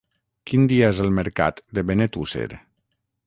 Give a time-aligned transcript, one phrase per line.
[0.51, 2.49] Quin dia és el mercat de Benetússer?